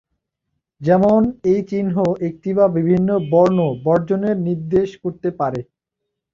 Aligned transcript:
যেমন 0.81 1.21
এই 1.45 1.61
চিহ্ন 1.69 1.95
একটি 2.27 2.49
বা 2.57 2.65
বিভিন্ন 2.77 3.09
বর্ণ 3.31 3.57
বর্জনের 3.85 4.37
নির্দেশ 4.47 4.89
করতে 5.03 5.29
পারে। 5.39 5.61